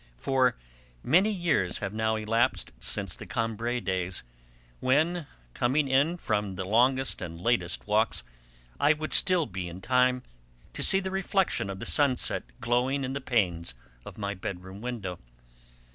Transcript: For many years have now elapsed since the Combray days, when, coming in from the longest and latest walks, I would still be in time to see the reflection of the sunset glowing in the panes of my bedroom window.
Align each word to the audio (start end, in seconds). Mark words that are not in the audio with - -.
For 0.17 0.57
many 1.03 1.29
years 1.29 1.77
have 1.77 1.93
now 1.93 2.15
elapsed 2.15 2.71
since 2.79 3.15
the 3.15 3.27
Combray 3.27 3.79
days, 3.79 4.23
when, 4.79 5.27
coming 5.53 5.87
in 5.87 6.17
from 6.17 6.55
the 6.55 6.65
longest 6.65 7.21
and 7.21 7.39
latest 7.39 7.85
walks, 7.85 8.23
I 8.79 8.93
would 8.93 9.13
still 9.13 9.45
be 9.45 9.69
in 9.69 9.79
time 9.79 10.23
to 10.73 10.81
see 10.81 11.01
the 11.01 11.11
reflection 11.11 11.69
of 11.69 11.77
the 11.79 11.85
sunset 11.85 12.41
glowing 12.59 13.03
in 13.03 13.13
the 13.13 13.21
panes 13.21 13.75
of 14.03 14.17
my 14.17 14.33
bedroom 14.33 14.81
window. 14.81 15.19